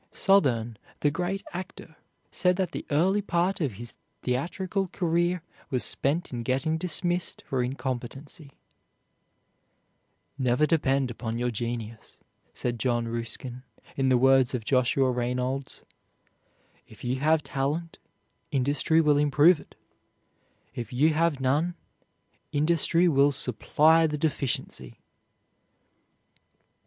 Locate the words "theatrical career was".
4.23-5.83